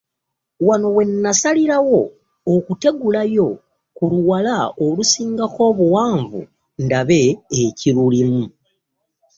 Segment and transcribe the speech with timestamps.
[0.67, 2.01] Wano we nasalirawo
[2.53, 3.47] okutegulayo
[3.95, 6.39] ku luwala olunsingako obuwanvu
[6.85, 7.21] ndabe
[7.63, 8.45] ekirulimu.